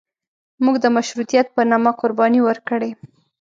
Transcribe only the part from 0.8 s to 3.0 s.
د مشروطیت په نامه قرباني ورکړې.